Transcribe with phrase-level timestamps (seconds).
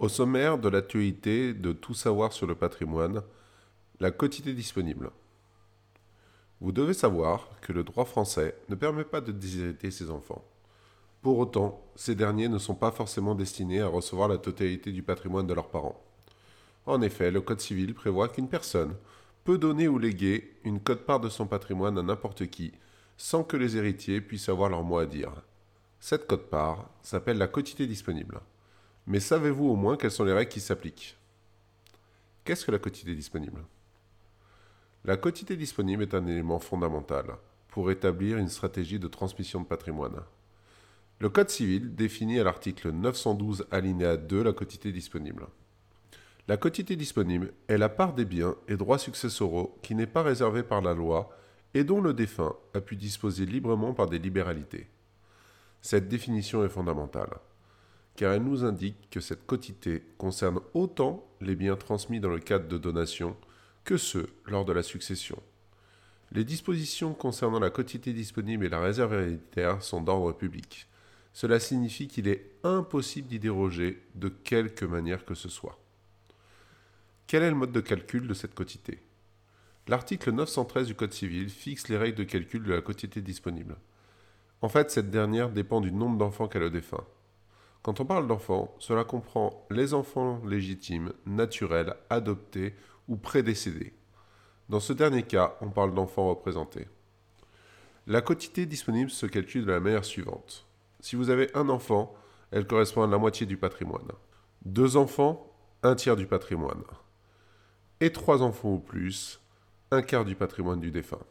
[0.00, 3.22] Au sommaire de l'actualité de tout savoir sur le patrimoine,
[4.00, 5.10] la quotité disponible.
[6.62, 10.42] Vous devez savoir que le droit français ne permet pas de déshériter ses enfants.
[11.20, 15.46] Pour autant, ces derniers ne sont pas forcément destinés à recevoir la totalité du patrimoine
[15.46, 16.02] de leurs parents.
[16.86, 18.96] En effet, le Code civil prévoit qu'une personne
[19.44, 22.72] peut donner ou léguer une cote-part de son patrimoine à n'importe qui,
[23.18, 25.42] sans que les héritiers puissent avoir leur mot à dire.
[25.98, 28.40] Cette cote-part s'appelle la quotité disponible.
[29.10, 31.16] Mais savez-vous au moins quelles sont les règles qui s'appliquent?
[32.44, 33.64] Qu'est-ce que la quotité disponible?
[35.04, 37.26] La quotité disponible est un élément fondamental
[37.66, 40.20] pour établir une stratégie de transmission de patrimoine.
[41.18, 45.48] Le Code civil définit à l'article 912 alinéa 2 la quotité disponible.
[46.46, 50.62] La quotité disponible est la part des biens et droits successoraux qui n'est pas réservée
[50.62, 51.36] par la loi
[51.74, 54.86] et dont le défunt a pu disposer librement par des libéralités.
[55.82, 57.40] Cette définition est fondamentale,
[58.16, 62.68] car elle nous indique que cette quotité concerne autant les biens transmis dans le cadre
[62.68, 63.36] de donation
[63.84, 65.40] que ceux lors de la succession.
[66.32, 70.86] Les dispositions concernant la quotité disponible et la réserve héréditaire sont d'ordre public.
[71.32, 75.78] Cela signifie qu'il est impossible d'y déroger de quelque manière que ce soit.
[77.26, 79.00] Quel est le mode de calcul de cette quotité?
[79.88, 83.76] L'article 913 du Code civil fixe les règles de calcul de la quotité disponible.
[84.62, 87.04] En fait, cette dernière dépend du nombre d'enfants qu'a le défunt.
[87.82, 92.74] Quand on parle d'enfants, cela comprend les enfants légitimes, naturels, adoptés
[93.08, 93.94] ou prédécédés.
[94.68, 96.88] Dans ce dernier cas, on parle d'enfants représentés.
[98.06, 100.66] La quotité disponible se calcule de la manière suivante.
[101.00, 102.14] Si vous avez un enfant,
[102.50, 104.12] elle correspond à la moitié du patrimoine.
[104.64, 105.50] Deux enfants,
[105.82, 106.82] un tiers du patrimoine.
[108.00, 109.40] Et trois enfants ou plus,
[109.90, 111.24] un quart du patrimoine du défunt.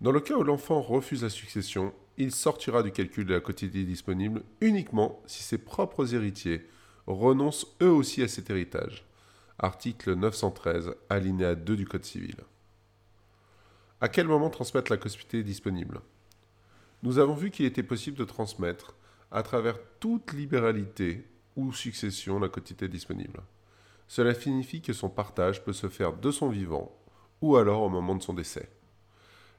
[0.00, 3.82] Dans le cas où l'enfant refuse la succession, il sortira du calcul de la quotité
[3.84, 6.68] disponible uniquement si ses propres héritiers
[7.06, 9.06] renoncent eux aussi à cet héritage.
[9.58, 12.36] Article 913, alinéa 2 du Code civil.
[14.02, 16.02] À quel moment transmettre la quotité disponible?
[17.02, 18.94] Nous avons vu qu'il était possible de transmettre,
[19.30, 23.40] à travers toute libéralité ou succession, la quotité disponible.
[24.08, 26.94] Cela signifie que son partage peut se faire de son vivant
[27.40, 28.68] ou alors au moment de son décès.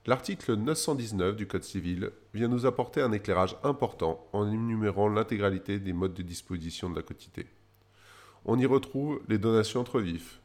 [0.08, 5.94] L'article 919 du Code civil vient nous apporter un éclairage important en énumérant l'intégralité des
[5.94, 7.46] modes de disposition de la quotité.
[8.46, 10.42] On y retrouve les donations entre vifs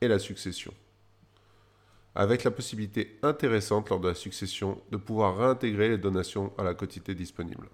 [0.00, 0.74] et la succession,
[2.16, 6.74] avec la possibilité intéressante lors de la succession de pouvoir réintégrer les donations à la
[6.74, 7.68] quotité disponible.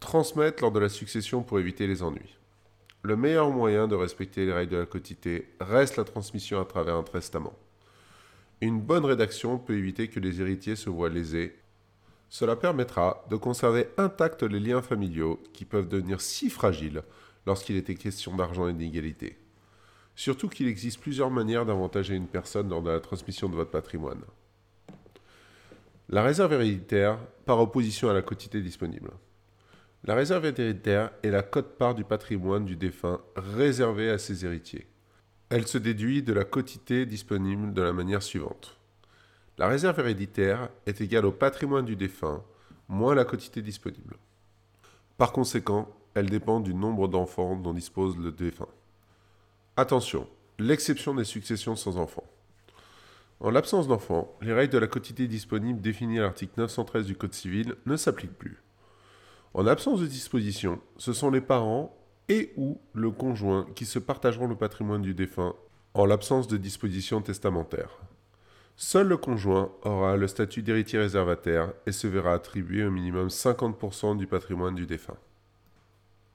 [0.00, 2.36] Transmettre lors de la succession pour éviter les ennuis.
[3.00, 6.96] Le meilleur moyen de respecter les règles de la quotité reste la transmission à travers
[6.96, 7.54] un testament.
[8.64, 11.54] Une bonne rédaction peut éviter que les héritiers se voient lésés.
[12.30, 17.02] Cela permettra de conserver intacts les liens familiaux qui peuvent devenir si fragiles
[17.44, 19.36] lorsqu'il était question d'argent et d'inégalité.
[20.16, 24.22] Surtout qu'il existe plusieurs manières d'avantager une personne lors de la transmission de votre patrimoine.
[26.08, 29.10] La réserve héréditaire par opposition à la quotité disponible.
[30.04, 34.86] La réserve héréditaire est la cote-part du patrimoine du défunt réservée à ses héritiers.
[35.54, 38.76] Elle se déduit de la quotité disponible de la manière suivante.
[39.56, 42.42] La réserve héréditaire est égale au patrimoine du défunt
[42.88, 44.16] moins la quotité disponible.
[45.16, 48.66] Par conséquent, elle dépend du nombre d'enfants dont dispose le défunt.
[49.76, 50.26] Attention,
[50.58, 52.26] l'exception des successions sans enfants.
[53.38, 57.32] En l'absence d'enfants, les règles de la quotité disponible définies à l'article 913 du Code
[57.32, 58.60] civil ne s'appliquent plus.
[59.54, 61.96] En absence de disposition, ce sont les parents
[62.28, 65.54] et ou le conjoint qui se partageront le patrimoine du défunt
[65.94, 67.98] en l'absence de disposition testamentaire.
[68.76, 74.16] Seul le conjoint aura le statut d'héritier réservataire et se verra attribuer au minimum 50%
[74.16, 75.16] du patrimoine du défunt.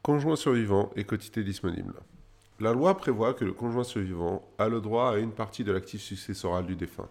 [0.01, 1.95] Conjoint survivant et quotité disponible.
[2.61, 6.01] La loi prévoit que le conjoint survivant a le droit à une partie de l'actif
[6.01, 7.09] successoral du défunt.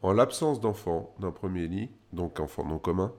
[0.00, 3.12] En l'absence d'enfant d'un premier lit, donc enfant non commun,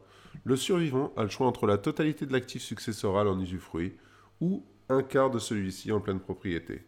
[0.44, 3.94] le survivant a le choix entre la totalité de l'actif successoral en usufruit
[4.42, 6.84] ou un quart de celui-ci en pleine propriété.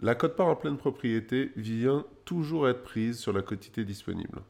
[0.00, 4.42] La cote-part en pleine propriété vient toujours être prise sur la quotité disponible,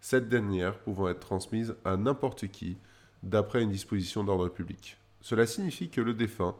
[0.00, 2.76] cette dernière pouvant être transmise à n'importe qui
[3.22, 4.96] d'après une disposition d'ordre public.
[5.20, 6.56] Cela signifie que le défunt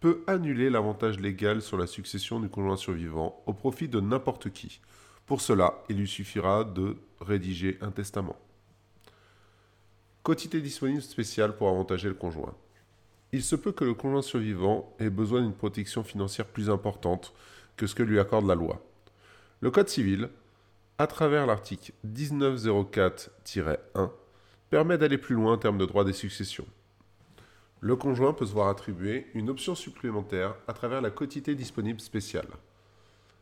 [0.00, 4.80] peut annuler l'avantage légal sur la succession du conjoint survivant au profit de n'importe qui.
[5.26, 8.36] Pour cela, il lui suffira de rédiger un testament.
[10.22, 12.54] Quotité disponible spéciale pour avantager le conjoint
[13.34, 17.34] il se peut que le conjoint survivant ait besoin d'une protection financière plus importante
[17.76, 18.80] que ce que lui accorde la loi.
[19.60, 20.28] Le Code civil,
[20.98, 24.10] à travers l'article 1904-1,
[24.70, 26.68] permet d'aller plus loin en termes de droit des successions.
[27.80, 32.46] le conjoint peut se voir attribuer une option supplémentaire à travers la quotité disponible spéciale,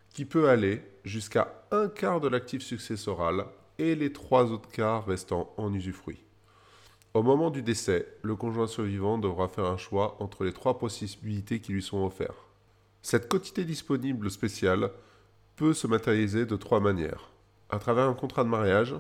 [0.09, 3.45] qui peut aller jusqu'à un quart de l'actif successoral
[3.79, 6.25] et les trois autres quarts restant en usufruit.
[7.15, 11.61] Au moment du décès, le conjoint survivant devra faire un choix entre les trois possibilités
[11.61, 12.49] qui lui sont offertes.
[13.03, 14.91] Cette quotité disponible spéciale
[15.57, 17.31] peut se matérialiser de trois manières.
[17.69, 18.95] À travers un contrat de mariage,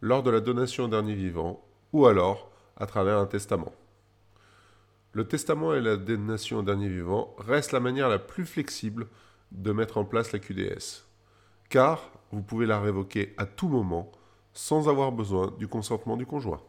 [0.00, 3.72] lors de la donation au dernier vivant, ou alors à travers un testament.
[5.10, 9.08] Le testament et la donation au dernier vivant restent la manière la plus flexible
[9.50, 11.06] de mettre en place la QDS,
[11.68, 14.12] car vous pouvez la révoquer à tout moment
[14.52, 16.60] sans avoir besoin du consentement du conjoint.